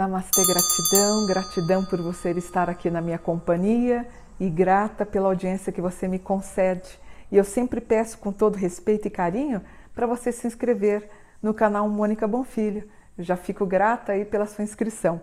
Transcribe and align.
Namastê, 0.00 0.40
gratidão, 0.46 1.26
gratidão 1.26 1.84
por 1.84 2.00
você 2.00 2.30
estar 2.30 2.70
aqui 2.70 2.88
na 2.88 3.02
minha 3.02 3.18
companhia 3.18 4.08
e 4.38 4.48
grata 4.48 5.04
pela 5.04 5.28
audiência 5.28 5.70
que 5.70 5.80
você 5.80 6.08
me 6.08 6.18
concede. 6.18 6.98
E 7.30 7.36
eu 7.36 7.44
sempre 7.44 7.82
peço 7.82 8.16
com 8.16 8.32
todo 8.32 8.56
respeito 8.56 9.06
e 9.06 9.10
carinho 9.10 9.60
para 9.94 10.06
você 10.06 10.32
se 10.32 10.46
inscrever 10.46 11.06
no 11.42 11.52
canal 11.52 11.86
Mônica 11.86 12.26
Bonfilho. 12.26 12.88
Já 13.18 13.36
fico 13.36 13.66
grata 13.66 14.12
aí 14.12 14.24
pela 14.24 14.46
sua 14.46 14.64
inscrição. 14.64 15.20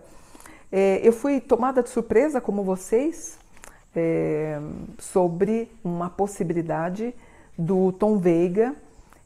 É, 0.70 1.00
eu 1.02 1.12
fui 1.12 1.40
tomada 1.40 1.82
de 1.82 1.88
surpresa, 1.88 2.40
como 2.40 2.62
vocês, 2.62 3.38
é, 3.96 4.60
sobre 4.98 5.70
uma 5.82 6.10
possibilidade 6.10 7.14
do 7.56 7.90
Tom 7.92 8.18
Veiga, 8.18 8.74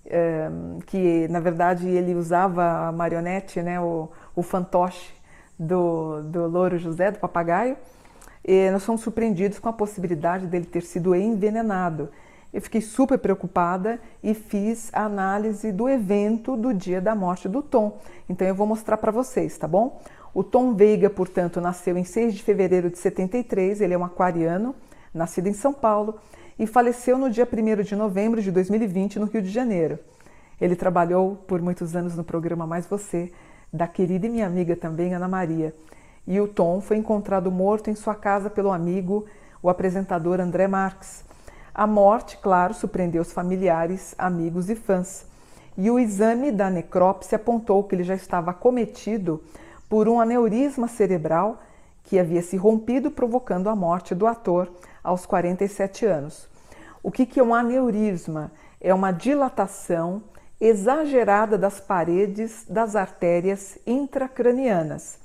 é, 0.06 0.48
que 0.86 1.26
na 1.28 1.40
verdade 1.40 1.88
ele 1.88 2.14
usava 2.14 2.88
a 2.88 2.92
marionete, 2.92 3.60
né, 3.60 3.80
o, 3.80 4.08
o 4.36 4.42
fantoche 4.42 5.12
do, 5.58 6.22
do 6.22 6.46
Louro 6.46 6.78
José, 6.78 7.10
do 7.10 7.18
papagaio, 7.18 7.76
e 8.44 8.70
nós 8.70 8.84
fomos 8.84 9.02
surpreendidos 9.02 9.58
com 9.58 9.68
a 9.68 9.72
possibilidade 9.72 10.46
dele 10.46 10.64
ter 10.64 10.82
sido 10.82 11.14
envenenado. 11.14 12.08
Eu 12.52 12.60
fiquei 12.60 12.82
super 12.82 13.18
preocupada 13.18 13.98
e 14.22 14.34
fiz 14.34 14.90
a 14.92 15.04
análise 15.04 15.72
do 15.72 15.88
evento 15.88 16.56
do 16.56 16.74
dia 16.74 17.00
da 17.00 17.14
morte 17.14 17.48
do 17.48 17.62
Tom. 17.62 17.98
Então 18.28 18.46
eu 18.46 18.54
vou 18.54 18.66
mostrar 18.66 18.98
para 18.98 19.10
vocês, 19.10 19.56
tá 19.56 19.66
bom? 19.66 20.00
O 20.34 20.42
Tom 20.42 20.74
Veiga, 20.74 21.10
portanto, 21.10 21.60
nasceu 21.60 21.98
em 21.98 22.04
6 22.04 22.32
de 22.34 22.42
fevereiro 22.42 22.88
de 22.88 22.96
73, 22.96 23.82
ele 23.82 23.92
é 23.92 23.98
um 23.98 24.04
aquariano, 24.04 24.74
nascido 25.12 25.46
em 25.46 25.52
São 25.52 25.74
Paulo, 25.74 26.14
e 26.58 26.66
faleceu 26.66 27.18
no 27.18 27.28
dia 27.28 27.46
1 27.46 27.82
de 27.82 27.94
novembro 27.94 28.40
de 28.40 28.50
2020 28.50 29.18
no 29.18 29.26
Rio 29.26 29.42
de 29.42 29.50
Janeiro. 29.50 29.98
Ele 30.58 30.74
trabalhou 30.74 31.36
por 31.46 31.60
muitos 31.60 31.94
anos 31.94 32.16
no 32.16 32.24
programa 32.24 32.66
Mais 32.66 32.86
Você, 32.86 33.30
da 33.70 33.86
querida 33.86 34.26
e 34.26 34.30
minha 34.30 34.46
amiga 34.46 34.74
também, 34.74 35.14
Ana 35.14 35.28
Maria. 35.28 35.74
E 36.26 36.40
o 36.40 36.48
Tom 36.48 36.80
foi 36.80 36.96
encontrado 36.96 37.50
morto 37.50 37.90
em 37.90 37.94
sua 37.94 38.14
casa 38.14 38.48
pelo 38.48 38.72
amigo, 38.72 39.26
o 39.62 39.68
apresentador 39.68 40.40
André 40.40 40.66
Marques. 40.66 41.24
A 41.74 41.86
morte, 41.86 42.38
claro, 42.38 42.72
surpreendeu 42.72 43.20
os 43.20 43.32
familiares, 43.32 44.14
amigos 44.16 44.70
e 44.70 44.76
fãs. 44.76 45.26
E 45.76 45.90
o 45.90 45.98
exame 45.98 46.50
da 46.50 46.70
necrópsia 46.70 47.36
apontou 47.36 47.84
que 47.84 47.94
ele 47.94 48.04
já 48.04 48.14
estava 48.14 48.50
acometido 48.50 49.42
por 49.92 50.08
um 50.08 50.18
aneurisma 50.18 50.88
cerebral 50.88 51.60
que 52.02 52.18
havia 52.18 52.40
se 52.40 52.56
rompido, 52.56 53.10
provocando 53.10 53.68
a 53.68 53.76
morte 53.76 54.14
do 54.14 54.26
ator 54.26 54.72
aos 55.04 55.26
47 55.26 56.06
anos. 56.06 56.48
O 57.02 57.10
que, 57.10 57.38
é 57.38 57.42
um 57.42 57.54
aneurisma? 57.54 58.50
É 58.80 58.94
uma 58.94 59.12
dilatação 59.12 60.22
exagerada 60.58 61.58
das 61.58 61.78
paredes 61.78 62.64
das 62.66 62.96
artérias 62.96 63.78
intracranianas. 63.86 65.18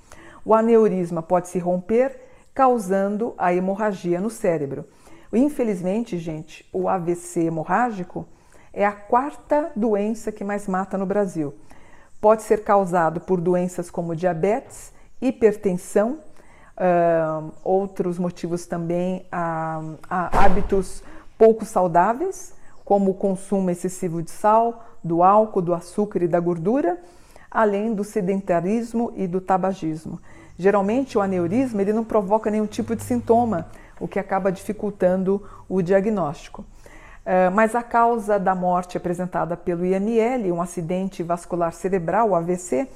O 0.44 0.54
aneurisma 0.54 1.24
pode 1.24 1.48
se 1.48 1.60
romper, 1.60 2.20
causando 2.54 3.34
a 3.38 3.54
hemorragia 3.54 4.20
no 4.20 4.30
cérebro. 4.30 4.84
Infelizmente, 5.32 6.18
gente, 6.18 6.68
o 6.74 6.90
AVC 6.90 7.46
hemorrágico 7.46 8.28
é 8.74 8.86
a 8.86 8.92
quarta 8.92 9.72
doença 9.78 10.30
que 10.30 10.44
mais 10.44 10.68
mata 10.68 10.98
no 10.98 11.06
Brasil. 11.06 11.56
Pode 12.20 12.44
ser 12.44 12.64
causado 12.64 13.22
por 13.22 13.40
doenças 13.40 13.90
como 13.90 14.16
diabetes, 14.16 14.92
hipertensão, 15.22 16.20
uh, 16.78 17.52
outros 17.64 18.18
motivos 18.18 18.66
também, 18.66 19.26
uh, 19.26 19.98
hábitos 20.10 21.04
pouco 21.38 21.66
saudáveis, 21.66 22.54
como 22.84 23.12
o 23.12 23.14
consumo 23.14 23.70
excessivo 23.70 24.22
de 24.24 24.32
sal, 24.32 24.84
do 25.04 25.22
álcool, 25.22 25.62
do 25.62 25.74
açúcar 25.74 26.24
e 26.24 26.28
da 26.28 26.40
gordura, 26.40 26.98
além 27.52 27.94
do 27.94 28.04
sedentarismo 28.04 29.12
e 29.16 29.28
do 29.28 29.40
tabagismo. 29.40 30.20
Geralmente 30.58 31.18
o 31.18 31.22
aneurisma 31.22 31.82
ele 31.82 31.94
não 31.94 32.04
provoca 32.04 32.50
nenhum 32.50 32.66
tipo 32.66 32.96
de 32.96 33.04
sintoma, 33.04 33.68
o 34.00 34.08
que 34.08 34.20
acaba 34.20 34.52
dificultando 34.52 35.44
o 35.70 35.82
diagnóstico. 35.82 36.66
Uh, 37.28 37.52
mas 37.54 37.76
a 37.76 37.84
causa 37.84 38.40
da 38.40 38.56
morte 38.56 38.96
apresentada 38.96 39.58
pelo 39.58 39.86
IML, 39.86 40.50
um 40.54 40.62
acidente 40.62 41.22
vascular 41.22 41.74
cerebral, 41.74 42.34
AVC, 42.34 42.88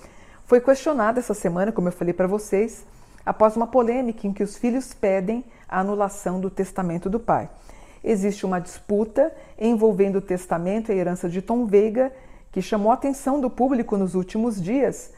foi 0.45 0.61
questionada 0.61 1.19
essa 1.19 1.33
semana, 1.33 1.71
como 1.71 1.89
eu 1.89 1.91
falei 1.91 2.13
para 2.13 2.27
vocês, 2.27 2.85
após 3.25 3.57
uma 3.57 3.67
polêmica 3.67 4.25
em 4.25 4.31
que 4.31 4.41
os 4.41 4.55
filhos 4.55 4.93
pedem 4.93 5.43
a 5.67 5.81
anulação 5.81 6.39
do 6.39 6.49
testamento 6.49 7.09
do 7.09 7.19
pai 7.19 7.49
existe 8.03 8.45
uma 8.45 8.59
disputa 8.59 9.31
envolvendo 9.59 10.17
o 10.17 10.21
testamento 10.21 10.91
e 10.91 10.93
a 10.93 10.95
herança 10.95 11.29
de 11.29 11.41
Tom 11.41 11.65
Veiga, 11.65 12.11
que 12.51 12.61
chamou 12.61 12.91
a 12.91 12.95
atenção 12.95 13.39
do 13.39 13.49
público 13.49 13.97
nos 13.97 14.15
últimos 14.15 14.61
dias, 14.61 15.11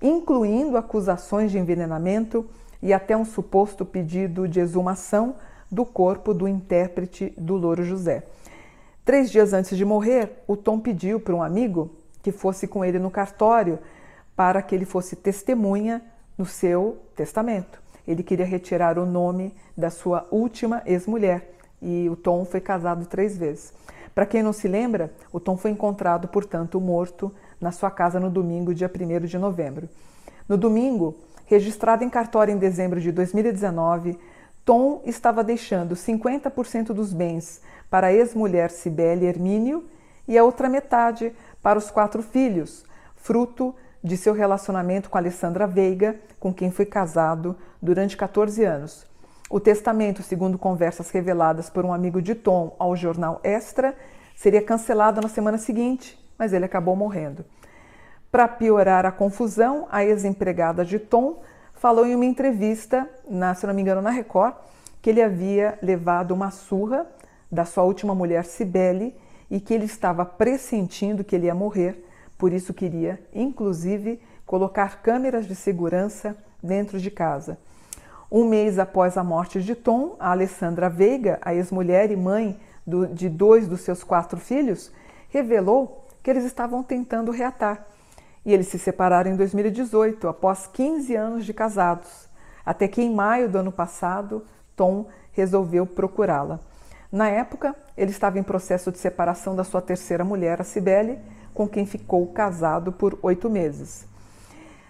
incluindo 0.00 0.76
acusações 0.76 1.50
de 1.50 1.58
envenenamento 1.58 2.46
e 2.82 2.92
até 2.92 3.16
um 3.16 3.24
suposto 3.24 3.84
pedido 3.84 4.46
de 4.46 4.60
exumação 4.60 5.34
do 5.70 5.84
corpo 5.84 6.32
do 6.32 6.46
intérprete 6.46 7.34
do 7.36 7.56
Louro 7.56 7.84
José. 7.84 8.22
Três 9.08 9.30
dias 9.30 9.54
antes 9.54 9.74
de 9.74 9.86
morrer, 9.86 10.42
o 10.46 10.54
Tom 10.54 10.78
pediu 10.78 11.18
para 11.18 11.34
um 11.34 11.42
amigo 11.42 11.90
que 12.22 12.30
fosse 12.30 12.68
com 12.68 12.84
ele 12.84 12.98
no 12.98 13.10
cartório 13.10 13.78
para 14.36 14.60
que 14.60 14.74
ele 14.74 14.84
fosse 14.84 15.16
testemunha 15.16 16.02
no 16.36 16.44
seu 16.44 16.98
testamento. 17.16 17.80
Ele 18.06 18.22
queria 18.22 18.44
retirar 18.44 18.98
o 18.98 19.06
nome 19.06 19.56
da 19.74 19.88
sua 19.88 20.28
última 20.30 20.82
ex-mulher 20.84 21.54
e 21.80 22.06
o 22.10 22.16
Tom 22.16 22.44
foi 22.44 22.60
casado 22.60 23.06
três 23.06 23.34
vezes. 23.34 23.72
Para 24.14 24.26
quem 24.26 24.42
não 24.42 24.52
se 24.52 24.68
lembra, 24.68 25.10
o 25.32 25.40
Tom 25.40 25.56
foi 25.56 25.70
encontrado, 25.70 26.28
portanto, 26.28 26.78
morto 26.78 27.32
na 27.58 27.72
sua 27.72 27.90
casa 27.90 28.20
no 28.20 28.28
domingo, 28.28 28.74
dia 28.74 28.92
1 28.94 29.24
de 29.24 29.38
novembro. 29.38 29.88
No 30.46 30.58
domingo, 30.58 31.16
registrado 31.46 32.04
em 32.04 32.10
cartório 32.10 32.52
em 32.52 32.58
dezembro 32.58 33.00
de 33.00 33.10
2019, 33.10 34.18
Tom 34.68 35.00
estava 35.06 35.42
deixando 35.42 35.94
50% 35.94 36.88
dos 36.88 37.14
bens 37.14 37.62
para 37.88 38.08
a 38.08 38.12
ex-mulher 38.12 38.70
Cibele 38.70 39.24
Hermínio 39.24 39.88
e 40.28 40.36
a 40.36 40.44
outra 40.44 40.68
metade 40.68 41.32
para 41.62 41.78
os 41.78 41.90
quatro 41.90 42.22
filhos, 42.22 42.84
fruto 43.16 43.74
de 44.04 44.14
seu 44.14 44.34
relacionamento 44.34 45.08
com 45.08 45.16
Alessandra 45.16 45.66
Veiga, 45.66 46.20
com 46.38 46.52
quem 46.52 46.70
foi 46.70 46.84
casado 46.84 47.56
durante 47.80 48.14
14 48.14 48.62
anos. 48.62 49.06
O 49.48 49.58
testamento, 49.58 50.22
segundo 50.22 50.58
conversas 50.58 51.10
reveladas 51.10 51.70
por 51.70 51.86
um 51.86 51.92
amigo 51.94 52.20
de 52.20 52.34
Tom 52.34 52.76
ao 52.78 52.94
jornal 52.94 53.40
Extra, 53.42 53.96
seria 54.36 54.60
cancelado 54.60 55.22
na 55.22 55.30
semana 55.30 55.56
seguinte, 55.56 56.22
mas 56.36 56.52
ele 56.52 56.66
acabou 56.66 56.94
morrendo. 56.94 57.42
Para 58.30 58.46
piorar 58.46 59.06
a 59.06 59.12
confusão, 59.12 59.88
a 59.90 60.04
ex-empregada 60.04 60.84
de 60.84 60.98
Tom 60.98 61.40
falou 61.78 62.04
em 62.04 62.14
uma 62.14 62.24
entrevista, 62.24 63.08
na, 63.28 63.54
se 63.54 63.66
não 63.66 63.72
me 63.72 63.82
engano, 63.82 64.02
na 64.02 64.10
Record, 64.10 64.54
que 65.00 65.10
ele 65.10 65.22
havia 65.22 65.78
levado 65.80 66.32
uma 66.32 66.50
surra 66.50 67.06
da 67.50 67.64
sua 67.64 67.84
última 67.84 68.14
mulher, 68.14 68.44
Cibele, 68.44 69.14
e 69.50 69.60
que 69.60 69.72
ele 69.72 69.84
estava 69.84 70.24
pressentindo 70.24 71.24
que 71.24 71.34
ele 71.34 71.46
ia 71.46 71.54
morrer, 71.54 72.04
por 72.36 72.52
isso 72.52 72.74
queria, 72.74 73.18
inclusive, 73.32 74.20
colocar 74.44 75.00
câmeras 75.02 75.46
de 75.46 75.54
segurança 75.54 76.36
dentro 76.62 76.98
de 76.98 77.10
casa. 77.10 77.58
Um 78.30 78.46
mês 78.46 78.78
após 78.78 79.16
a 79.16 79.24
morte 79.24 79.62
de 79.62 79.74
Tom, 79.74 80.16
a 80.18 80.32
Alessandra 80.32 80.90
Veiga, 80.90 81.38
a 81.40 81.54
ex-mulher 81.54 82.10
e 82.10 82.16
mãe 82.16 82.58
do, 82.86 83.06
de 83.06 83.28
dois 83.28 83.66
dos 83.66 83.80
seus 83.80 84.04
quatro 84.04 84.38
filhos, 84.38 84.92
revelou 85.30 86.04
que 86.22 86.30
eles 86.30 86.44
estavam 86.44 86.82
tentando 86.82 87.30
reatar. 87.30 87.86
E 88.48 88.54
eles 88.54 88.68
se 88.68 88.78
separaram 88.78 89.30
em 89.30 89.36
2018, 89.36 90.26
após 90.26 90.66
15 90.66 91.14
anos 91.14 91.44
de 91.44 91.52
casados. 91.52 92.30
Até 92.64 92.88
que 92.88 93.02
em 93.02 93.14
maio 93.14 93.46
do 93.46 93.58
ano 93.58 93.70
passado, 93.70 94.42
Tom 94.74 95.06
resolveu 95.32 95.86
procurá-la. 95.86 96.58
Na 97.12 97.28
época, 97.28 97.76
ele 97.94 98.10
estava 98.10 98.38
em 98.38 98.42
processo 98.42 98.90
de 98.90 98.96
separação 98.96 99.54
da 99.54 99.64
sua 99.64 99.82
terceira 99.82 100.24
mulher, 100.24 100.62
a 100.62 100.64
Cibele, 100.64 101.18
com 101.52 101.68
quem 101.68 101.84
ficou 101.84 102.26
casado 102.28 102.90
por 102.90 103.18
oito 103.20 103.50
meses. 103.50 104.06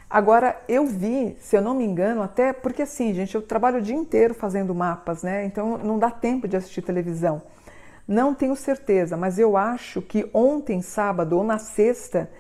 Agora, 0.09 0.57
eu 0.69 0.87
vi, 0.87 1.37
se 1.41 1.57
eu 1.57 1.61
não 1.61 1.75
me 1.75 1.85
engano, 1.85 2.23
até 2.23 2.53
porque 2.53 2.83
assim, 2.83 3.13
gente, 3.13 3.35
eu 3.35 3.43
trabalho 3.43 3.79
o 3.79 3.83
dia 3.83 3.97
inteiro 3.97 4.35
fazendo 4.35 4.73
mapas, 4.73 5.25
né? 5.25 5.45
Então 5.45 5.79
não 5.79 5.99
dá 5.99 6.13
tempo 6.13 6.47
de 6.47 6.57
assistir 6.57 6.83
televisão. 6.83 7.43
Não 8.07 8.37
tenho 8.37 8.55
certeza, 8.55 9.17
mas 9.17 9.37
eu 9.37 9.57
acho 9.57 10.01
que 10.01 10.31
ontem, 10.33 10.81
sábado 10.81 11.37
ou 11.37 11.43
na 11.43 11.59
sexta, 11.59 12.31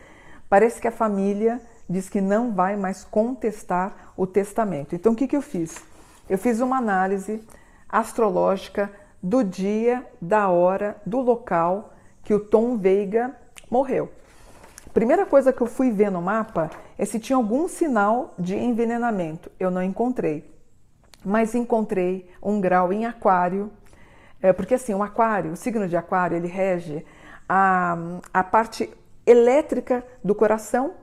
parece 0.49 0.81
que 0.81 0.89
a 0.89 0.93
família 0.93 1.61
diz 1.89 2.09
que 2.09 2.21
não 2.21 2.53
vai 2.53 2.77
mais 2.77 3.05
contestar 3.05 4.13
o 4.17 4.27
testamento. 4.27 4.95
Então 4.95 5.13
o 5.13 5.17
que, 5.17 5.27
que 5.27 5.37
eu 5.37 5.43
fiz? 5.43 5.83
Eu 6.29 6.37
fiz 6.37 6.61
uma 6.61 6.77
análise 6.77 7.43
astrológica 7.89 8.91
do 9.23 9.43
dia, 9.43 10.07
da 10.21 10.49
hora, 10.49 10.97
do 11.05 11.21
local 11.21 11.93
que 12.23 12.35
o 12.35 12.41
Tom 12.41 12.77
Veiga 12.77 13.35
morreu. 13.71 14.13
Primeira 14.93 15.25
coisa 15.25 15.53
que 15.53 15.61
eu 15.61 15.67
fui 15.67 15.91
ver 15.91 16.11
no 16.11 16.21
mapa 16.21 16.71
é 16.97 17.05
se 17.05 17.19
tinha 17.19 17.37
algum 17.37 17.69
sinal 17.69 18.35
de 18.39 18.57
envenenamento. 18.57 19.51
Eu 19.59 19.71
não 19.71 19.83
encontrei. 19.83 20.45
mas 21.25 21.55
encontrei 21.55 22.31
um 22.43 22.61
grau 22.61 22.93
em 22.93 23.05
aquário, 23.05 23.71
é, 24.41 24.53
porque 24.53 24.75
assim, 24.75 24.95
o 24.95 25.03
aquário, 25.03 25.53
o 25.53 25.57
signo 25.57 25.89
de 25.89 25.97
aquário, 25.97 26.37
ele 26.37 26.47
rege 26.47 27.05
a, 27.49 27.97
a 28.33 28.45
parte 28.45 28.89
elétrica 29.29 30.05
do 30.23 30.35
coração, 30.35 30.95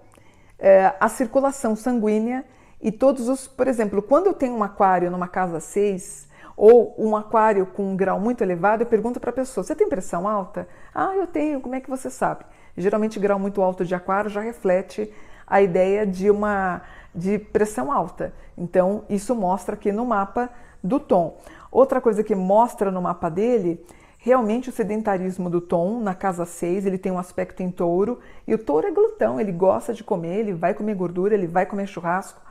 é, 0.57 0.94
a 1.00 1.10
circulação 1.10 1.75
sanguínea 1.75 2.45
e 2.81 2.92
todos 2.92 3.27
os, 3.30 3.48
por 3.48 3.68
exemplo, 3.68 4.01
quando 4.01 4.27
eu 4.27 4.33
tenho 4.33 4.56
um 4.56 4.63
aquário 4.63 5.12
numa 5.12 5.27
casa 5.27 5.60
6 5.60 6.27
ou 6.56 6.95
um 6.98 7.16
aquário 7.16 7.66
com 7.66 7.92
um 7.92 7.95
grau 7.95 8.19
muito 8.19 8.44
elevado, 8.44 8.83
eu 8.83 8.88
pergunto 8.88 9.19
para 9.19 9.30
a 9.30 9.33
pessoa: 9.33 9.63
"Você 9.63 9.75
tem 9.75 9.89
pressão 9.89 10.27
alta?" 10.27 10.68
"Ah, 10.94 11.13
eu 11.16 11.27
tenho". 11.27 11.62
Como 11.62 11.75
é 11.75 11.81
que 11.81 11.89
você 11.89 12.10
sabe? 12.10 12.45
Geralmente 12.77 13.19
grau 13.19 13.39
muito 13.39 13.62
alto 13.62 13.86
de 13.86 13.94
aquário 13.95 14.30
já 14.30 14.42
reflete 14.42 15.12
a 15.48 15.62
ideia 15.62 16.06
de 16.06 16.30
uma 16.30 16.81
de 17.13 17.39
pressão 17.39 17.92
alta. 17.92 18.33
Então, 18.57 19.06
isso 19.10 19.33
mostra 19.33 19.75
aqui 19.75 19.92
no 19.92 20.06
mapa 20.06 20.50
do 20.83 21.00
Tom. 21.00 21.38
Outra 21.71 22.01
coisa 22.01 22.24
que 22.24 22.36
mostra 22.36 22.92
no 22.92 23.01
mapa 23.01 23.30
dele, 23.30 23.86
realmente 24.25 24.69
o 24.69 24.72
sedentarismo 24.72 25.51
do 25.51 25.62
Tom, 25.62 26.00
na 26.00 26.16
casa 26.16 26.48
6, 26.48 26.88
ele 26.88 26.98
tem 26.98 27.12
um 27.12 27.19
aspecto 27.19 27.62
em 27.62 27.69
touro, 27.69 28.19
e 28.48 28.56
o 28.56 28.57
touro 28.57 28.88
é 28.88 28.92
glutão, 28.92 29.39
ele 29.39 29.51
gosta 29.51 29.94
de 29.94 30.04
comer, 30.04 30.39
ele 30.39 30.51
vai 30.51 30.74
comer 30.74 30.95
gordura, 30.95 31.36
ele 31.36 31.45
vai 31.45 31.68
comer 31.68 31.86
churrasco. 31.86 32.42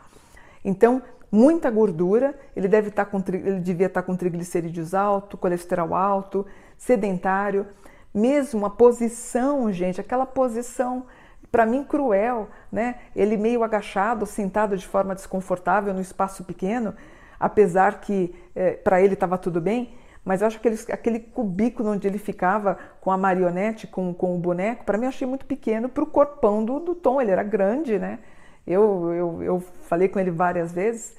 Então, 0.65 1.03
muita 1.33 1.69
gordura, 1.73 2.33
ele 2.55 2.69
deve 2.69 2.91
estar 2.91 3.07
tá 3.07 3.11
com 3.11 3.21
ele 3.29 3.59
devia 3.59 3.89
estar 3.89 4.03
tá 4.03 4.07
com 4.07 4.15
triglicerídeos 4.15 4.95
alto, 4.95 5.37
colesterol 5.37 5.97
alto, 5.97 6.47
sedentário, 6.79 7.67
mesmo 8.15 8.65
a 8.65 8.71
posição, 8.71 9.73
gente, 9.73 10.01
aquela 10.01 10.25
posição 10.25 11.07
para 11.51 11.67
mim 11.67 11.83
cruel, 11.83 12.49
né? 12.71 13.01
Ele 13.17 13.37
meio 13.37 13.65
agachado, 13.65 14.27
sentado 14.27 14.77
de 14.77 14.87
forma 14.87 15.13
desconfortável 15.13 15.93
no 15.93 16.01
espaço 16.01 16.45
pequeno, 16.45 16.95
apesar 17.41 18.01
que 18.01 18.33
é, 18.55 18.75
para 18.75 19.03
ele 19.03 19.15
estava 19.15 19.37
tudo 19.37 19.61
bem, 19.61 19.93
mas 20.25 20.41
eu 20.41 20.47
acho 20.47 20.59
que 20.59 20.69
aquele, 20.91 21.21
cubículo 21.21 21.91
onde 21.91 22.09
ele 22.09 22.19
ficava 22.19 22.79
com 23.01 23.11
a 23.11 23.17
marionete, 23.17 23.87
com, 23.87 24.15
com 24.15 24.35
o 24.35 24.39
boneco, 24.39 24.85
para 24.85 24.97
mim 24.97 25.05
eu 25.05 25.11
achei 25.11 25.27
muito 25.27 25.45
pequeno 25.45 25.89
para 25.89 26.03
o 26.03 26.07
corpão 26.07 26.65
do, 26.65 26.81
do 26.81 26.95
Tom, 26.95 27.21
ele 27.21 27.31
era 27.31 27.43
grande, 27.43 27.99
né? 27.99 28.19
Eu, 28.67 29.13
eu, 29.13 29.43
eu 29.43 29.61
falei 29.61 30.09
com 30.09 30.19
ele 30.19 30.31
várias 30.31 30.73
vezes, 30.73 31.15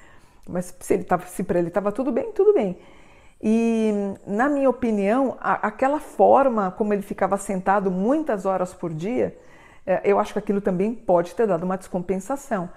mas 0.50 0.76
se, 0.80 0.94
ele 0.96 1.04
tava, 1.04 1.28
se 1.28 1.44
para 1.44 1.60
ele 1.60 1.68
estava 1.68 1.92
tudo 1.92 2.12
bem, 2.12 2.32
tudo 2.32 2.54
bem. 2.54 2.78
E, 3.40 3.94
na 4.26 4.50
minha 4.50 4.70
opinião, 4.70 5.38
a, 5.40 5.68
aquela 5.68 6.00
forma 6.00 6.72
como 6.72 6.92
ele 6.92 7.04
ficava 7.04 7.38
sentado 7.38 7.92
muitas 7.92 8.46
horas 8.46 8.74
por 8.74 8.92
dia, 8.92 9.38
é, 9.86 10.02
eu 10.04 10.20
acho 10.20 10.34
que 10.34 10.40
aquilo 10.40 10.62
também 10.62 10.96
pode 10.96 11.36
ter 11.36 11.46
dado 11.46 11.64
uma 11.64 11.78
descompensação. 11.78 12.70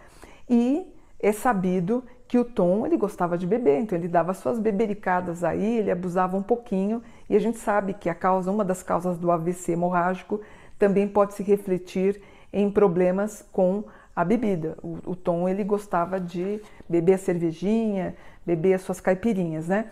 E 0.49 0.93
é 1.19 1.33
sabido 1.33 2.05
que 2.29 2.39
o 2.39 2.45
Tom 2.45 2.87
ele 2.87 2.99
gostava 2.99 3.39
de 3.39 3.47
beber, 3.47 3.81
então 3.81 3.97
ele 3.97 4.07
dava 4.07 4.35
suas 4.35 4.59
bebericadas 4.59 5.43
aí, 5.43 5.79
ele 5.79 5.91
abusava 5.91 6.37
um 6.37 6.43
pouquinho, 6.43 7.03
e 7.29 7.35
a 7.35 7.41
gente 7.41 7.59
sabe 7.59 7.95
que 7.95 8.11
a 8.11 8.15
causa, 8.15 8.51
uma 8.51 8.65
das 8.65 8.83
causas 8.83 9.17
do 9.17 9.33
AVC 9.33 9.73
hemorrágico 9.73 10.41
também 10.79 11.09
pode 11.09 11.33
se 11.33 11.43
refletir 11.43 12.21
em 12.53 12.71
problemas 12.71 13.45
com 13.51 13.83
a 14.15 14.25
bebida. 14.25 14.77
O, 14.83 14.99
o 15.07 15.17
Tom 15.17 15.49
ele 15.49 15.65
gostava 15.65 16.21
de 16.21 16.61
beber 16.87 17.15
a 17.15 17.19
cervejinha, 17.19 18.15
beber 18.45 18.75
as 18.75 18.83
suas 18.83 19.01
caipirinhas, 19.01 19.67
né? 19.67 19.87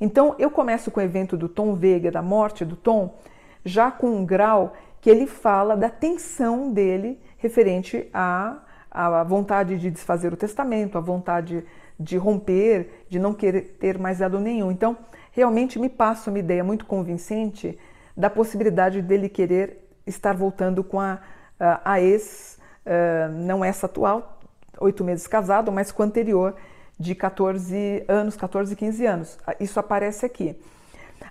Então 0.00 0.34
eu 0.38 0.50
começo 0.50 0.90
com 0.90 0.98
o 0.98 1.02
evento 1.02 1.36
do 1.36 1.48
Tom 1.48 1.74
Veiga, 1.74 2.10
da 2.10 2.22
morte 2.22 2.64
do 2.64 2.74
Tom, 2.74 3.14
já 3.64 3.90
com 3.90 4.08
um 4.08 4.24
grau 4.24 4.72
que 5.00 5.10
ele 5.10 5.26
fala 5.26 5.76
da 5.76 5.90
tensão 5.90 6.72
dele 6.72 7.20
referente 7.36 8.08
à, 8.14 8.56
à 8.90 9.22
vontade 9.24 9.78
de 9.78 9.90
desfazer 9.90 10.32
o 10.32 10.36
testamento, 10.36 10.96
à 10.96 11.00
vontade 11.00 11.64
de 12.02 12.16
romper, 12.16 13.04
de 13.08 13.18
não 13.18 13.32
querer 13.32 13.76
ter 13.78 13.98
mais 13.98 14.18
dado 14.18 14.40
nenhum. 14.40 14.70
Então, 14.70 14.96
realmente 15.30 15.78
me 15.78 15.88
passa 15.88 16.30
uma 16.30 16.38
ideia 16.38 16.64
muito 16.64 16.84
convincente 16.84 17.78
da 18.16 18.28
possibilidade 18.28 19.00
dele 19.00 19.28
querer 19.28 19.88
estar 20.06 20.34
voltando 20.34 20.82
com 20.82 21.00
a, 21.00 21.20
a, 21.58 21.92
a 21.92 22.00
ex, 22.00 22.58
uh, 22.84 23.32
não 23.32 23.64
essa 23.64 23.86
atual, 23.86 24.40
oito 24.80 25.04
meses 25.04 25.26
casado, 25.26 25.70
mas 25.70 25.92
com 25.92 26.02
a 26.02 26.06
anterior, 26.06 26.54
de 26.98 27.14
14 27.14 28.04
anos, 28.06 28.36
14, 28.36 28.76
15 28.76 29.06
anos. 29.06 29.38
Isso 29.58 29.80
aparece 29.80 30.26
aqui. 30.26 30.56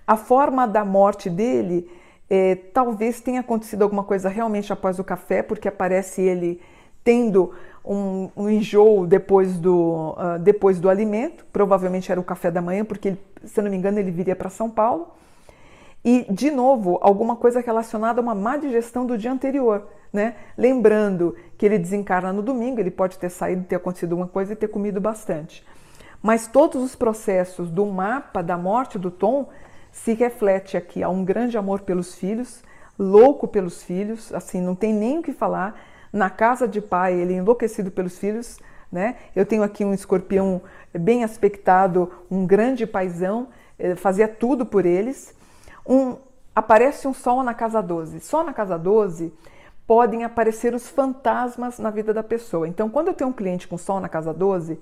A 0.05 0.17
forma 0.17 0.67
da 0.67 0.83
morte 0.83 1.29
dele 1.29 1.89
é, 2.29 2.55
talvez 2.55 3.21
tenha 3.21 3.41
acontecido 3.41 3.83
alguma 3.83 4.03
coisa 4.03 4.29
realmente 4.29 4.71
após 4.71 4.99
o 4.99 5.03
café, 5.03 5.43
porque 5.43 5.67
aparece 5.67 6.21
ele 6.21 6.61
tendo 7.03 7.53
um, 7.83 8.29
um 8.35 8.49
enjoo 8.49 9.05
depois 9.07 9.57
do, 9.57 10.15
uh, 10.17 10.39
depois 10.39 10.79
do 10.79 10.89
alimento, 10.89 11.45
provavelmente 11.51 12.11
era 12.11 12.19
o 12.19 12.23
café 12.23 12.51
da 12.51 12.61
manhã, 12.61 12.85
porque, 12.85 13.09
ele, 13.09 13.19
se 13.43 13.61
não 13.61 13.69
me 13.69 13.77
engano, 13.77 13.99
ele 13.99 14.11
viria 14.11 14.35
para 14.35 14.49
São 14.49 14.69
Paulo. 14.69 15.09
E, 16.03 16.25
de 16.31 16.49
novo, 16.49 16.97
alguma 17.01 17.35
coisa 17.35 17.59
relacionada 17.59 18.19
a 18.19 18.23
uma 18.23 18.33
má 18.33 18.57
digestão 18.57 19.05
do 19.05 19.17
dia 19.17 19.31
anterior, 19.31 19.87
né? 20.11 20.35
Lembrando 20.57 21.35
que 21.57 21.65
ele 21.65 21.77
desencarna 21.77 22.33
no 22.33 22.41
domingo, 22.41 22.79
ele 22.79 22.89
pode 22.89 23.19
ter 23.19 23.29
saído, 23.29 23.63
ter 23.65 23.75
acontecido 23.75 24.13
alguma 24.13 24.27
coisa 24.27 24.53
e 24.53 24.55
ter 24.55 24.67
comido 24.67 24.99
bastante. 24.99 25.63
Mas 26.21 26.47
todos 26.47 26.83
os 26.83 26.95
processos 26.95 27.69
do 27.69 27.85
mapa 27.85 28.41
da 28.41 28.57
morte 28.57 28.97
do 28.97 29.11
Tom 29.11 29.49
se 29.91 30.13
reflete 30.13 30.77
aqui 30.77 31.03
a 31.03 31.09
um 31.09 31.23
grande 31.23 31.57
amor 31.57 31.81
pelos 31.81 32.15
filhos, 32.15 32.63
louco 32.97 33.47
pelos 33.47 33.83
filhos, 33.83 34.33
assim, 34.33 34.61
não 34.61 34.75
tem 34.75 34.93
nem 34.93 35.19
o 35.19 35.23
que 35.23 35.33
falar. 35.33 35.79
Na 36.11 36.29
casa 36.29 36.67
de 36.67 36.81
pai, 36.81 37.13
ele 37.13 37.33
é 37.33 37.37
enlouquecido 37.37 37.89
pelos 37.89 38.17
filhos, 38.17 38.59
né? 38.91 39.15
Eu 39.35 39.45
tenho 39.45 39.63
aqui 39.63 39.85
um 39.85 39.93
escorpião 39.93 40.61
bem 40.93 41.23
aspectado, 41.23 42.11
um 42.29 42.45
grande 42.45 42.85
paisão, 42.85 43.47
eh, 43.79 43.95
fazia 43.95 44.27
tudo 44.27 44.65
por 44.65 44.85
eles. 44.85 45.33
Um, 45.87 46.17
aparece 46.55 47.07
um 47.07 47.13
sol 47.13 47.43
na 47.43 47.53
casa 47.53 47.81
12. 47.81 48.19
Só 48.19 48.43
na 48.43 48.53
casa 48.53 48.77
12 48.77 49.33
podem 49.87 50.23
aparecer 50.23 50.73
os 50.73 50.87
fantasmas 50.87 51.79
na 51.79 51.89
vida 51.89 52.13
da 52.13 52.23
pessoa. 52.23 52.67
Então, 52.67 52.89
quando 52.89 53.07
eu 53.07 53.13
tenho 53.13 53.29
um 53.29 53.33
cliente 53.33 53.67
com 53.67 53.77
sol 53.77 53.99
na 53.99 54.09
casa 54.09 54.33
12, 54.33 54.79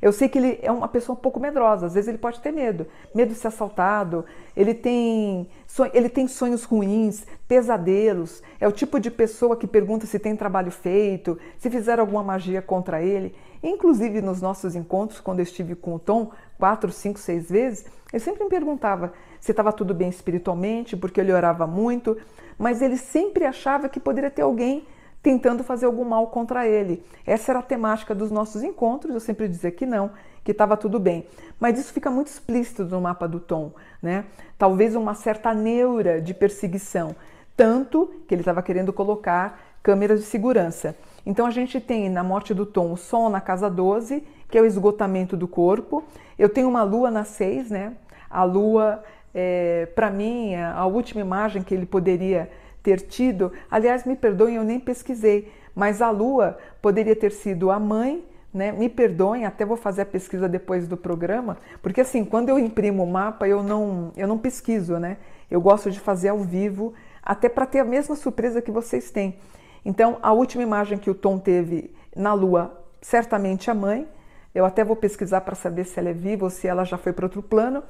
eu 0.00 0.12
sei 0.12 0.28
que 0.28 0.38
ele 0.38 0.58
é 0.62 0.72
uma 0.72 0.88
pessoa 0.88 1.16
um 1.16 1.20
pouco 1.20 1.38
medrosa, 1.38 1.86
às 1.86 1.94
vezes 1.94 2.08
ele 2.08 2.18
pode 2.18 2.40
ter 2.40 2.52
medo, 2.52 2.86
medo 3.14 3.32
de 3.32 3.38
ser 3.38 3.48
assaltado, 3.48 4.24
ele 4.56 4.72
tem, 4.72 5.48
ele 5.92 6.08
tem 6.08 6.26
sonhos 6.26 6.64
ruins, 6.64 7.26
pesadelos, 7.46 8.42
é 8.58 8.66
o 8.66 8.72
tipo 8.72 8.98
de 8.98 9.10
pessoa 9.10 9.56
que 9.56 9.66
pergunta 9.66 10.06
se 10.06 10.18
tem 10.18 10.34
trabalho 10.34 10.70
feito, 10.70 11.38
se 11.58 11.68
fizeram 11.68 12.02
alguma 12.02 12.22
magia 12.22 12.62
contra 12.62 13.02
ele. 13.02 13.34
Inclusive 13.62 14.22
nos 14.22 14.40
nossos 14.40 14.74
encontros, 14.74 15.20
quando 15.20 15.40
eu 15.40 15.42
estive 15.42 15.74
com 15.74 15.94
o 15.94 15.98
Tom, 15.98 16.30
quatro, 16.58 16.90
cinco, 16.90 17.18
seis 17.18 17.50
vezes, 17.50 17.84
ele 18.12 18.20
sempre 18.20 18.44
me 18.44 18.50
perguntava 18.50 19.12
se 19.38 19.50
estava 19.50 19.72
tudo 19.72 19.94
bem 19.94 20.08
espiritualmente, 20.08 20.96
porque 20.96 21.20
ele 21.20 21.32
orava 21.32 21.66
muito, 21.66 22.16
mas 22.58 22.80
ele 22.80 22.96
sempre 22.96 23.44
achava 23.44 23.88
que 23.88 24.00
poderia 24.00 24.30
ter 24.30 24.42
alguém 24.42 24.86
tentando 25.22 25.62
fazer 25.62 25.86
algum 25.86 26.04
mal 26.04 26.28
contra 26.28 26.66
ele. 26.66 27.04
Essa 27.26 27.52
era 27.52 27.58
a 27.58 27.62
temática 27.62 28.14
dos 28.14 28.30
nossos 28.30 28.62
encontros, 28.62 29.14
eu 29.14 29.20
sempre 29.20 29.48
dizia 29.48 29.70
que 29.70 29.84
não, 29.84 30.10
que 30.42 30.52
estava 30.52 30.76
tudo 30.76 30.98
bem. 30.98 31.26
Mas 31.58 31.78
isso 31.78 31.92
fica 31.92 32.10
muito 32.10 32.28
explícito 32.28 32.84
no 32.84 33.00
mapa 33.00 33.28
do 33.28 33.38
Tom, 33.38 33.72
né? 34.02 34.24
Talvez 34.56 34.96
uma 34.96 35.14
certa 35.14 35.52
neura 35.52 36.20
de 36.20 36.32
perseguição, 36.32 37.14
tanto 37.56 38.10
que 38.26 38.34
ele 38.34 38.40
estava 38.42 38.62
querendo 38.62 38.92
colocar 38.92 39.60
câmeras 39.82 40.20
de 40.20 40.26
segurança. 40.26 40.96
Então 41.24 41.46
a 41.46 41.50
gente 41.50 41.80
tem 41.80 42.08
na 42.08 42.22
morte 42.22 42.54
do 42.54 42.64
Tom 42.64 42.92
o 42.92 42.96
Sol 42.96 43.28
na 43.28 43.40
casa 43.40 43.68
12, 43.68 44.24
que 44.48 44.56
é 44.56 44.60
o 44.60 44.66
esgotamento 44.66 45.36
do 45.36 45.46
corpo. 45.46 46.02
Eu 46.38 46.48
tenho 46.48 46.68
uma 46.68 46.82
lua 46.82 47.10
na 47.10 47.24
6, 47.24 47.70
né? 47.70 47.94
A 48.30 48.44
lua, 48.44 49.02
é, 49.34 49.86
para 49.94 50.10
mim, 50.10 50.54
a 50.54 50.86
última 50.86 51.20
imagem 51.20 51.62
que 51.62 51.74
ele 51.74 51.86
poderia 51.86 52.50
ter 52.82 53.00
tido, 53.00 53.52
aliás, 53.70 54.04
me 54.04 54.16
perdoem, 54.16 54.56
eu 54.56 54.64
nem 54.64 54.80
pesquisei, 54.80 55.52
mas 55.74 56.00
a 56.02 56.10
Lua 56.10 56.58
poderia 56.80 57.14
ter 57.14 57.32
sido 57.32 57.70
a 57.70 57.78
mãe, 57.78 58.24
né? 58.52 58.72
Me 58.72 58.88
perdoem, 58.88 59.44
até 59.44 59.64
vou 59.64 59.76
fazer 59.76 60.02
a 60.02 60.06
pesquisa 60.06 60.48
depois 60.48 60.88
do 60.88 60.96
programa, 60.96 61.56
porque 61.82 62.00
assim, 62.00 62.24
quando 62.24 62.48
eu 62.48 62.58
imprimo 62.58 63.04
o 63.04 63.06
mapa, 63.06 63.46
eu 63.46 63.62
não, 63.62 64.12
eu 64.16 64.26
não 64.26 64.38
pesquiso, 64.38 64.98
né? 64.98 65.18
Eu 65.50 65.60
gosto 65.60 65.90
de 65.90 66.00
fazer 66.00 66.28
ao 66.28 66.38
vivo, 66.38 66.94
até 67.22 67.48
para 67.48 67.66
ter 67.66 67.80
a 67.80 67.84
mesma 67.84 68.16
surpresa 68.16 68.62
que 68.62 68.70
vocês 68.70 69.10
têm. 69.10 69.38
Então, 69.84 70.18
a 70.22 70.32
última 70.32 70.62
imagem 70.62 70.98
que 70.98 71.10
o 71.10 71.14
Tom 71.14 71.38
teve 71.38 71.94
na 72.14 72.32
Lua, 72.34 72.76
certamente 73.00 73.70
a 73.70 73.74
mãe. 73.74 74.06
Eu 74.54 74.64
até 74.64 74.84
vou 74.84 74.96
pesquisar 74.96 75.42
para 75.42 75.54
saber 75.54 75.84
se 75.84 75.98
ela 75.98 76.10
é 76.10 76.12
viva 76.12 76.44
ou 76.44 76.50
se 76.50 76.66
ela 76.66 76.84
já 76.84 76.98
foi 76.98 77.12
para 77.12 77.24
outro 77.24 77.42
plano. 77.42 77.82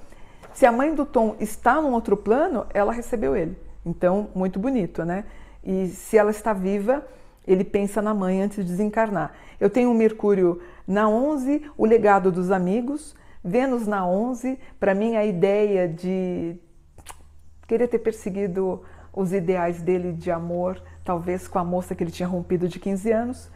Se 0.52 0.66
a 0.66 0.72
mãe 0.72 0.94
do 0.94 1.06
Tom 1.06 1.36
está 1.40 1.80
num 1.80 1.92
outro 1.92 2.16
plano, 2.16 2.66
ela 2.72 2.92
recebeu 2.92 3.34
ele. 3.34 3.56
Então, 3.84 4.28
muito 4.34 4.58
bonito, 4.58 5.04
né? 5.04 5.24
E 5.64 5.88
se 5.88 6.16
ela 6.16 6.30
está 6.30 6.52
viva, 6.52 7.04
ele 7.46 7.64
pensa 7.64 8.00
na 8.00 8.14
mãe 8.14 8.42
antes 8.42 8.58
de 8.58 8.70
desencarnar. 8.70 9.32
Eu 9.58 9.70
tenho 9.70 9.90
o 9.90 9.94
Mercúrio 9.94 10.60
na 10.86 11.08
11, 11.08 11.62
o 11.76 11.84
legado 11.84 12.30
dos 12.30 12.50
amigos, 12.50 13.14
Vênus 13.42 13.86
na 13.86 14.06
11, 14.06 14.58
para 14.78 14.94
mim 14.94 15.16
a 15.16 15.24
ideia 15.24 15.88
de 15.88 16.56
querer 17.66 17.88
ter 17.88 17.98
perseguido 18.00 18.82
os 19.12 19.32
ideais 19.32 19.80
dele 19.82 20.12
de 20.12 20.30
amor, 20.30 20.80
talvez 21.04 21.48
com 21.48 21.58
a 21.58 21.64
moça 21.64 21.94
que 21.94 22.04
ele 22.04 22.10
tinha 22.10 22.28
rompido 22.28 22.68
de 22.68 22.78
15 22.78 23.10
anos. 23.10 23.50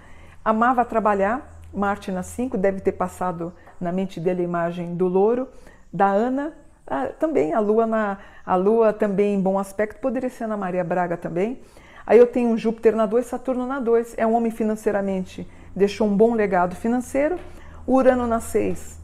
Amava 0.44 0.84
trabalhar, 0.84 1.60
Marte 1.72 2.10
na 2.12 2.22
5, 2.22 2.56
deve 2.56 2.80
ter 2.80 2.92
passado 2.92 3.52
na 3.80 3.92
mente 3.92 4.20
dele 4.20 4.42
a 4.42 4.44
imagem 4.44 4.94
do 4.94 5.06
louro. 5.06 5.48
Da 5.92 6.06
Ana, 6.06 6.52
ah, 6.86 7.06
também 7.18 7.52
a 7.54 7.60
Lua 7.60 7.86
na 7.86 8.18
a 8.44 8.56
Lua 8.56 8.92
também 8.92 9.34
em 9.34 9.40
bom 9.40 9.58
aspecto, 9.58 10.00
poderia 10.00 10.28
ser 10.28 10.44
Ana 10.44 10.56
Maria 10.56 10.84
Braga 10.84 11.16
também. 11.16 11.60
Aí 12.06 12.18
eu 12.18 12.26
tenho 12.26 12.56
Júpiter 12.58 12.94
na 12.94 13.06
2, 13.06 13.24
Saturno 13.24 13.66
na 13.66 13.80
2. 13.80 14.14
É 14.18 14.26
um 14.26 14.34
homem 14.34 14.50
financeiramente, 14.50 15.48
deixou 15.74 16.06
um 16.06 16.14
bom 16.14 16.34
legado 16.34 16.76
financeiro. 16.76 17.38
Urano 17.86 18.26
na 18.26 18.40
6, 18.40 18.98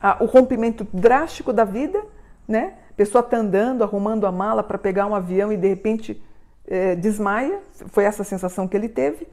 ah, 0.00 0.16
o 0.20 0.26
rompimento 0.26 0.86
drástico 0.92 1.52
da 1.52 1.64
vida, 1.64 2.02
né? 2.46 2.74
Pessoa 2.96 3.20
está 3.20 3.36
andando, 3.36 3.82
arrumando 3.82 4.26
a 4.26 4.32
mala 4.32 4.62
para 4.62 4.78
pegar 4.78 5.06
um 5.06 5.14
avião 5.14 5.52
e 5.52 5.56
de 5.56 5.68
repente 5.68 6.22
é, 6.66 6.94
desmaia. 6.94 7.60
Foi 7.88 8.04
essa 8.04 8.22
a 8.22 8.24
sensação 8.24 8.68
que 8.68 8.76
ele 8.76 8.88
teve. 8.88 9.26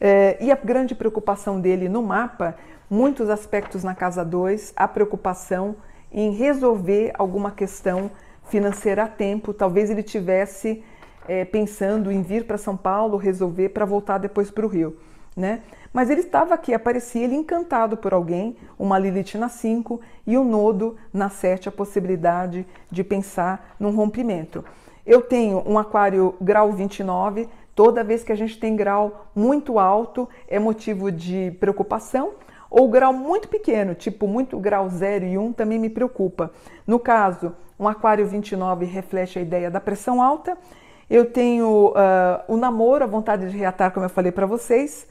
É, 0.00 0.36
e 0.40 0.50
a 0.50 0.56
grande 0.56 0.94
preocupação 0.94 1.60
dele 1.60 1.88
no 1.88 2.02
mapa, 2.02 2.56
muitos 2.88 3.28
aspectos 3.28 3.84
na 3.84 3.94
casa 3.94 4.24
2, 4.24 4.72
a 4.74 4.88
preocupação 4.88 5.76
em 6.12 6.32
resolver 6.32 7.12
alguma 7.18 7.50
questão 7.50 8.10
financeira 8.44 9.04
a 9.04 9.08
tempo. 9.08 9.54
Talvez 9.54 9.90
ele 9.90 10.02
tivesse 10.02 10.82
é, 11.28 11.44
pensando 11.44 12.10
em 12.10 12.22
vir 12.22 12.46
para 12.46 12.58
São 12.58 12.76
Paulo, 12.76 13.16
resolver 13.16 13.70
para 13.70 13.84
voltar 13.84 14.18
depois 14.18 14.50
para 14.50 14.66
o 14.66 14.68
Rio, 14.68 14.96
né? 15.36 15.62
Mas 15.92 16.08
ele 16.08 16.20
estava 16.20 16.54
aqui, 16.54 16.72
aparecia 16.72 17.24
ele 17.24 17.34
encantado 17.34 17.96
por 17.96 18.12
alguém, 18.12 18.56
uma 18.78 18.98
Lilith 18.98 19.34
na 19.36 19.48
5 19.48 20.00
e 20.26 20.36
o 20.36 20.42
um 20.42 20.44
nodo 20.44 20.96
na 21.12 21.28
7, 21.28 21.68
a 21.68 21.72
possibilidade 21.72 22.66
de 22.90 23.02
pensar 23.02 23.74
num 23.78 23.90
rompimento. 23.90 24.64
Eu 25.04 25.20
tenho 25.20 25.62
um 25.66 25.78
aquário 25.78 26.34
grau 26.40 26.72
29, 26.72 27.48
toda 27.74 28.04
vez 28.04 28.22
que 28.22 28.30
a 28.30 28.36
gente 28.36 28.58
tem 28.60 28.76
grau 28.76 29.26
muito 29.34 29.80
alto 29.80 30.28
é 30.46 30.60
motivo 30.60 31.10
de 31.10 31.50
preocupação, 31.58 32.34
ou 32.70 32.88
grau 32.88 33.12
muito 33.12 33.48
pequeno, 33.48 33.94
tipo 33.94 34.28
muito 34.28 34.58
grau 34.58 34.88
0 34.88 35.24
e 35.24 35.36
1, 35.36 35.52
também 35.52 35.78
me 35.78 35.90
preocupa. 35.90 36.52
No 36.86 37.00
caso, 37.00 37.52
um 37.78 37.88
aquário 37.88 38.26
29 38.26 38.84
reflete 38.86 39.38
a 39.38 39.42
ideia 39.42 39.70
da 39.70 39.80
pressão 39.80 40.22
alta. 40.22 40.56
Eu 41.08 41.32
tenho 41.32 41.88
uh, 41.88 42.44
o 42.46 42.56
namoro, 42.56 43.02
a 43.02 43.06
vontade 43.06 43.50
de 43.50 43.56
reatar, 43.56 43.90
como 43.90 44.06
eu 44.06 44.10
falei 44.10 44.30
para 44.30 44.46
vocês, 44.46 45.08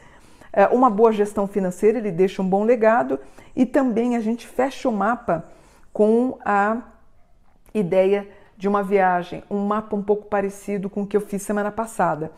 uh, 0.54 0.74
uma 0.74 0.90
boa 0.90 1.12
gestão 1.12 1.46
financeira, 1.46 1.98
ele 1.98 2.12
deixa 2.12 2.42
um 2.42 2.48
bom 2.48 2.64
legado, 2.64 3.20
e 3.54 3.66
também 3.66 4.16
a 4.16 4.22
gente 4.22 4.48
fecha 4.48 4.88
o 4.88 4.94
mapa 4.94 5.44
com 5.92 6.38
a 6.46 6.78
ideia 7.74 8.26
de 8.56 8.68
uma 8.68 8.82
viagem, 8.82 9.44
um 9.50 9.66
mapa 9.66 9.96
um 9.96 10.02
pouco 10.02 10.28
parecido 10.28 10.90
com 10.90 11.02
o 11.02 11.08
que 11.08 11.18
eu 11.18 11.22
fiz 11.22 11.42
semana 11.42 11.72
passada. 11.72 12.32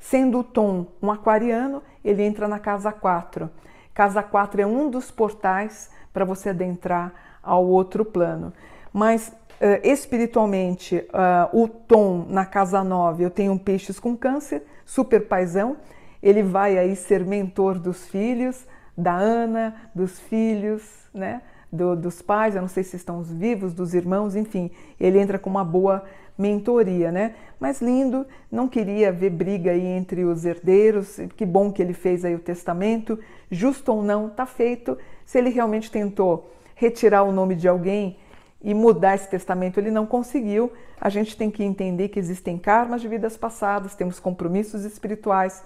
Sendo 0.00 0.40
o 0.40 0.44
Tom 0.44 0.86
um 1.00 1.10
aquariano, 1.10 1.82
ele 2.04 2.22
entra 2.22 2.48
na 2.48 2.58
casa 2.58 2.92
4. 2.92 3.48
Casa 3.94 4.22
4 4.22 4.60
é 4.60 4.66
um 4.66 4.90
dos 4.90 5.10
portais 5.10 5.88
para 6.12 6.24
você 6.24 6.50
adentrar 6.50 7.12
ao 7.42 7.64
outro 7.64 8.04
plano. 8.04 8.52
Mas 8.92 9.28
uh, 9.28 9.80
espiritualmente, 9.82 10.96
uh, 10.96 11.62
o 11.62 11.68
Tom 11.68 12.26
na 12.28 12.44
casa 12.44 12.82
9, 12.82 13.24
eu 13.24 13.30
tenho 13.30 13.52
um 13.52 13.58
peixes 13.58 14.00
com 14.00 14.16
câncer, 14.16 14.62
super 14.84 15.28
paisão. 15.28 15.76
Ele 16.20 16.42
vai 16.42 16.76
aí 16.76 16.96
ser 16.96 17.24
mentor 17.24 17.78
dos 17.78 18.06
filhos, 18.06 18.66
da 18.96 19.14
Ana, 19.14 19.74
dos 19.94 20.18
filhos, 20.18 20.82
né? 21.12 21.42
Do, 21.74 21.96
dos 21.96 22.22
pais, 22.22 22.54
eu 22.54 22.62
não 22.62 22.68
sei 22.68 22.82
se 22.82 22.96
estão 22.96 23.22
vivos, 23.22 23.74
dos 23.74 23.94
irmãos, 23.94 24.36
enfim, 24.36 24.70
ele 24.98 25.18
entra 25.18 25.38
com 25.38 25.50
uma 25.50 25.64
boa 25.64 26.04
mentoria, 26.36 27.12
né? 27.12 27.34
Mas 27.60 27.80
lindo, 27.80 28.26
não 28.50 28.68
queria 28.68 29.12
ver 29.12 29.30
briga 29.30 29.70
aí 29.70 29.84
entre 29.84 30.24
os 30.24 30.44
herdeiros, 30.44 31.18
que 31.36 31.44
bom 31.44 31.72
que 31.72 31.82
ele 31.82 31.92
fez 31.92 32.24
aí 32.24 32.34
o 32.34 32.38
testamento, 32.38 33.18
justo 33.50 33.92
ou 33.92 34.02
não, 34.02 34.28
tá 34.28 34.46
feito. 34.46 34.96
Se 35.24 35.38
ele 35.38 35.50
realmente 35.50 35.90
tentou 35.90 36.50
retirar 36.74 37.22
o 37.22 37.32
nome 37.32 37.54
de 37.54 37.68
alguém 37.68 38.16
e 38.62 38.74
mudar 38.74 39.14
esse 39.14 39.28
testamento, 39.28 39.78
ele 39.78 39.90
não 39.90 40.06
conseguiu. 40.06 40.72
A 41.00 41.08
gente 41.08 41.36
tem 41.36 41.50
que 41.50 41.62
entender 41.62 42.08
que 42.08 42.18
existem 42.18 42.58
karmas 42.58 43.00
de 43.00 43.08
vidas 43.08 43.36
passadas, 43.36 43.94
temos 43.94 44.18
compromissos 44.18 44.84
espirituais 44.84 45.62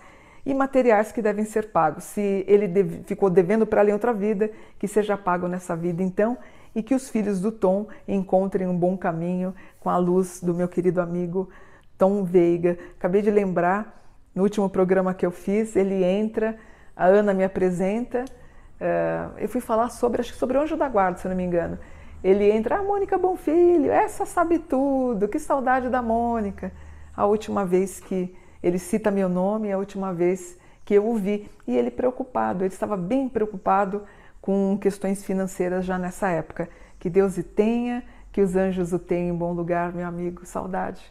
e 0.48 0.54
materiais 0.54 1.12
que 1.12 1.20
devem 1.20 1.44
ser 1.44 1.70
pagos. 1.70 2.04
Se 2.04 2.42
ele 2.48 2.66
deve, 2.66 3.02
ficou 3.04 3.28
devendo 3.28 3.66
para 3.66 3.86
em 3.86 3.92
outra 3.92 4.14
vida, 4.14 4.50
que 4.78 4.88
seja 4.88 5.14
pago 5.14 5.46
nessa 5.46 5.76
vida 5.76 6.02
então, 6.02 6.38
e 6.74 6.82
que 6.82 6.94
os 6.94 7.10
filhos 7.10 7.38
do 7.38 7.52
Tom 7.52 7.86
encontrem 8.08 8.66
um 8.66 8.74
bom 8.74 8.96
caminho 8.96 9.54
com 9.78 9.90
a 9.90 9.98
luz 9.98 10.40
do 10.42 10.54
meu 10.54 10.66
querido 10.66 11.02
amigo 11.02 11.50
Tom 11.98 12.24
Veiga. 12.24 12.78
Acabei 12.96 13.20
de 13.20 13.30
lembrar, 13.30 14.02
no 14.34 14.42
último 14.42 14.70
programa 14.70 15.12
que 15.12 15.26
eu 15.26 15.30
fiz, 15.30 15.76
ele 15.76 16.02
entra, 16.02 16.56
a 16.96 17.04
Ana 17.04 17.34
me 17.34 17.44
apresenta, 17.44 18.24
uh, 18.80 19.36
eu 19.36 19.50
fui 19.50 19.60
falar 19.60 19.90
sobre, 19.90 20.22
acho 20.22 20.32
que 20.32 20.38
sobre 20.38 20.56
o 20.56 20.62
Anjo 20.62 20.78
da 20.78 20.88
Guarda, 20.88 21.18
se 21.18 21.26
eu 21.26 21.28
não 21.28 21.36
me 21.36 21.44
engano. 21.44 21.78
Ele 22.24 22.50
entra, 22.50 22.78
ah, 22.78 22.82
Mônica 22.82 23.18
Bonfilho, 23.18 23.90
essa 23.90 24.24
sabe 24.24 24.58
tudo, 24.58 25.28
que 25.28 25.38
saudade 25.38 25.90
da 25.90 26.00
Mônica. 26.00 26.72
A 27.14 27.26
última 27.26 27.66
vez 27.66 28.00
que 28.00 28.34
ele 28.62 28.78
cita 28.78 29.10
meu 29.10 29.28
nome 29.28 29.72
a 29.72 29.78
última 29.78 30.12
vez 30.12 30.58
que 30.84 30.94
eu 30.94 31.06
o 31.06 31.16
vi 31.16 31.50
e 31.66 31.76
ele 31.76 31.90
preocupado, 31.90 32.64
ele 32.64 32.72
estava 32.72 32.96
bem 32.96 33.28
preocupado 33.28 34.02
com 34.40 34.78
questões 34.80 35.22
financeiras 35.24 35.84
já 35.84 35.98
nessa 35.98 36.28
época. 36.28 36.68
Que 36.98 37.10
Deus 37.10 37.36
o 37.36 37.42
tenha, 37.42 38.02
que 38.32 38.40
os 38.40 38.56
anjos 38.56 38.92
o 38.92 38.98
tenham 38.98 39.34
em 39.34 39.38
bom 39.38 39.52
lugar, 39.52 39.92
meu 39.92 40.06
amigo. 40.06 40.46
Saudade. 40.46 41.02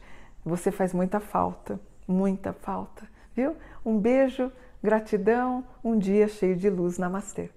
Você 0.43 0.71
faz 0.71 0.93
muita 0.93 1.19
falta, 1.19 1.79
muita 2.07 2.53
falta, 2.53 3.07
viu? 3.35 3.55
Um 3.85 3.99
beijo, 3.99 4.51
gratidão, 4.81 5.63
um 5.83 5.97
dia 5.97 6.27
cheio 6.27 6.55
de 6.55 6.69
luz. 6.69 6.97
Namastê. 6.97 7.51